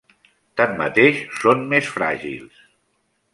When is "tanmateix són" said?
0.61-1.61